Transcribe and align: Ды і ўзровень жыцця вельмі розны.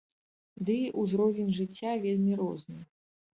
Ды 0.69 0.77
і 0.85 1.03
ўзровень 1.03 1.51
жыцця 1.59 1.93
вельмі 2.07 2.33
розны. 2.41 2.81